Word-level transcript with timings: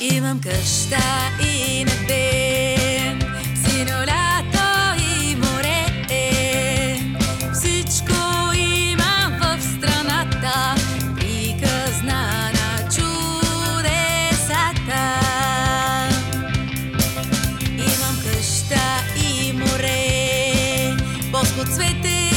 Имам 0.00 0.40
къща 0.40 1.30
и 1.42 1.84
небе, 1.84 2.76
сино 3.54 3.98
лято 4.00 4.96
и 4.98 5.36
море. 5.36 5.86
Всичко 7.52 8.14
имам 8.56 9.38
в 9.40 9.62
страната, 9.62 10.74
приказна 11.16 12.52
на 12.54 12.88
чудесата. 12.94 14.24
Имам 17.72 18.16
къща 18.22 19.04
и 19.16 19.52
море, 19.52 20.96
боско 21.32 21.64
цвете 21.74 22.27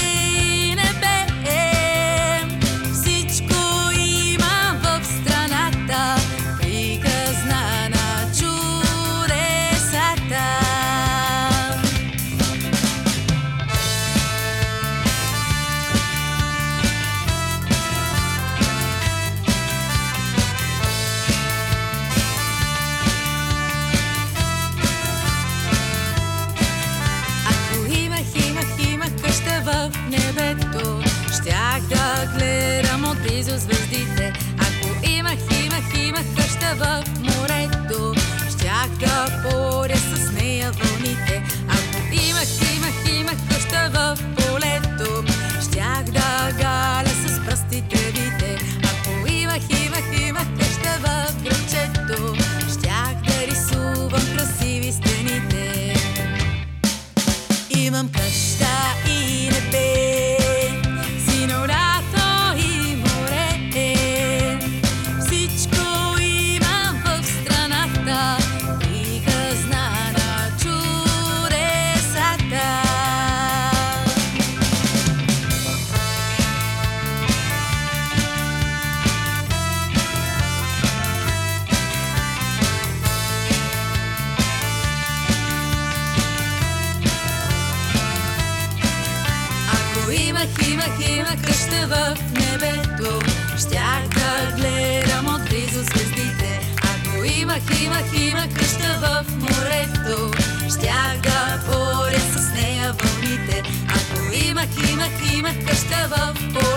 имах, 90.42 90.68
имах, 90.68 91.10
имах 91.10 91.42
къща 91.42 91.88
в 91.88 92.18
небето, 92.34 93.20
щях 93.58 94.08
да 94.08 94.56
гледам 94.56 95.36
отблизо 95.36 95.84
звездите. 95.84 96.62
Ако 96.84 97.24
имах, 97.24 97.82
имах, 97.84 98.20
имах 98.20 98.54
къща 98.54 99.00
в 99.02 99.26
морето, 99.40 100.32
щях 100.70 101.18
да 101.24 101.60
боря 101.68 102.20
с 102.20 102.54
нея 102.54 102.94
вълните. 102.94 103.64
Ако 103.88 104.34
имах, 104.34 104.92
имах, 104.92 105.34
имах 105.34 105.66
къща 105.68 106.08
в 106.10 106.34
полето, 106.54 106.71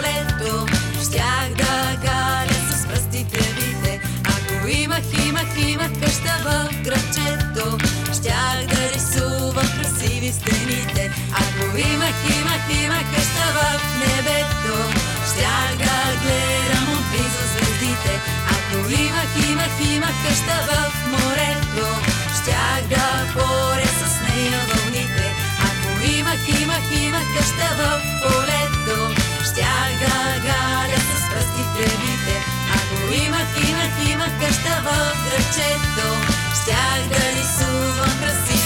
къща 20.25 20.59
в 20.69 21.07
морето, 21.13 21.89
щях 22.39 22.83
да 22.89 23.07
поря 23.33 23.91
с 24.01 24.21
нея 24.23 24.61
вълните. 24.69 25.27
Ако 25.67 26.11
имах, 26.11 26.61
имах, 26.61 26.87
имах 27.01 27.27
къща 27.37 27.69
в 27.79 28.03
полето, 28.23 28.99
щях 29.49 29.91
да 30.01 30.41
галя 30.47 31.01
с 31.09 31.31
пръсти 31.31 31.65
тревите. 31.75 32.37
Ако 32.77 33.15
имах, 33.15 33.49
имах, 33.69 34.11
имах 34.11 34.33
къща 34.41 34.75
в 34.85 34.89
гръбчето, 35.25 36.09
щях 36.63 37.01
да 37.09 37.23
рисувам 37.37 38.19
красиво. 38.21 38.64